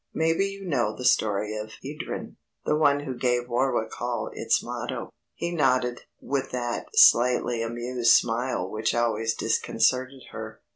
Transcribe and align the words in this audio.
Maybe 0.15 0.47
you 0.47 0.65
know 0.65 0.95
the 0.95 1.05
story 1.05 1.55
of 1.55 1.73
Edryn, 1.85 2.37
the 2.65 2.75
one 2.75 3.05
that 3.05 3.19
gave 3.19 3.47
Warwick 3.47 3.93
Hall 3.93 4.31
its 4.33 4.63
motto." 4.63 5.11
He 5.35 5.51
nodded, 5.53 6.01
with 6.19 6.49
that 6.49 6.87
slightly 6.95 7.61
amused 7.61 8.11
smile 8.13 8.67
which 8.67 8.95
always 8.95 9.35
disconcerted 9.35 10.23
her. 10.31 10.63